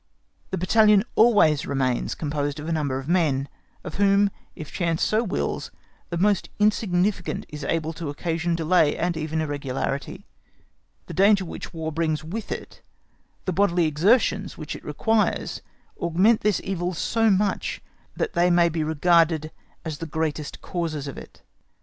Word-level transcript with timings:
The 0.49 0.57
battalion 0.57 1.03
always 1.13 1.67
remains 1.67 2.15
composed 2.15 2.59
of 2.59 2.67
a 2.67 2.71
number 2.71 2.97
of 2.97 3.07
men, 3.07 3.47
of 3.83 3.97
whom, 3.97 4.31
if 4.55 4.71
chance 4.71 5.03
so 5.03 5.23
wills, 5.23 5.69
the 6.09 6.17
most 6.17 6.49
insignificant 6.57 7.45
is 7.49 7.63
able 7.63 7.93
to 7.93 8.09
occasion 8.09 8.55
delay 8.55 8.97
and 8.97 9.15
even 9.15 9.41
irregularity. 9.41 10.25
The 11.05 11.13
danger 11.13 11.45
which 11.45 11.71
War 11.71 11.91
brings 11.91 12.23
with 12.23 12.51
it, 12.51 12.81
the 13.45 13.53
bodily 13.53 13.85
exertions 13.85 14.57
which 14.57 14.75
it 14.75 14.83
requires, 14.83 15.61
augment 15.99 16.41
this 16.41 16.59
evil 16.63 16.95
so 16.95 17.29
much 17.29 17.79
that 18.15 18.33
they 18.33 18.49
may 18.49 18.69
be 18.69 18.83
regarded 18.83 19.51
as 19.85 19.99
the 19.99 20.07
greatest 20.07 20.61
causes 20.61 21.07
of 21.07 21.15
it. 21.15 21.43